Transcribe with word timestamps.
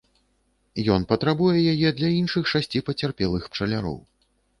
Ён 0.93 1.03
патрабуе 1.11 1.59
яе 1.73 1.89
для 1.99 2.09
іншых 2.21 2.49
шасці 2.53 2.81
пацярпелых 2.87 3.43
пчаляроў. 3.57 4.01